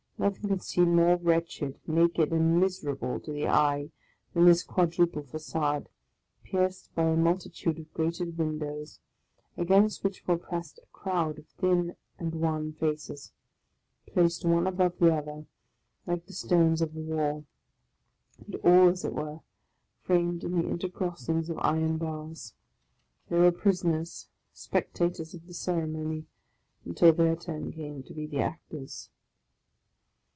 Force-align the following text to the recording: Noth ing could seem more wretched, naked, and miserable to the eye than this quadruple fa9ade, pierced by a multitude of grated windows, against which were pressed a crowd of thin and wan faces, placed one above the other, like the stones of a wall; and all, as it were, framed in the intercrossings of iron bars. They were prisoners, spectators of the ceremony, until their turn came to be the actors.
Noth 0.21 0.43
ing 0.43 0.49
could 0.51 0.61
seem 0.61 0.95
more 0.97 1.15
wretched, 1.17 1.79
naked, 1.87 2.31
and 2.31 2.59
miserable 2.59 3.19
to 3.21 3.31
the 3.31 3.47
eye 3.47 3.89
than 4.35 4.45
this 4.45 4.61
quadruple 4.63 5.23
fa9ade, 5.23 5.87
pierced 6.43 6.93
by 6.93 7.05
a 7.05 7.17
multitude 7.17 7.79
of 7.79 7.91
grated 7.91 8.37
windows, 8.37 8.99
against 9.57 10.03
which 10.03 10.27
were 10.27 10.37
pressed 10.37 10.77
a 10.77 10.85
crowd 10.93 11.39
of 11.39 11.47
thin 11.47 11.95
and 12.19 12.35
wan 12.35 12.71
faces, 12.73 13.33
placed 14.05 14.45
one 14.45 14.67
above 14.67 14.95
the 14.99 15.11
other, 15.11 15.47
like 16.05 16.27
the 16.27 16.33
stones 16.33 16.83
of 16.83 16.95
a 16.95 16.99
wall; 16.99 17.45
and 18.45 18.53
all, 18.57 18.89
as 18.89 19.03
it 19.03 19.13
were, 19.15 19.39
framed 20.03 20.43
in 20.43 20.51
the 20.55 20.67
intercrossings 20.69 21.49
of 21.49 21.57
iron 21.61 21.97
bars. 21.97 22.53
They 23.29 23.39
were 23.39 23.51
prisoners, 23.51 24.27
spectators 24.53 25.33
of 25.33 25.47
the 25.47 25.53
ceremony, 25.55 26.27
until 26.85 27.11
their 27.11 27.35
turn 27.35 27.71
came 27.71 28.03
to 28.03 28.13
be 28.13 28.27
the 28.27 28.41
actors. 28.41 29.09